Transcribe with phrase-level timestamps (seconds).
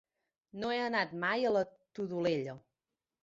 [0.61, 1.63] No he anat mai a la
[1.99, 2.57] Todolella.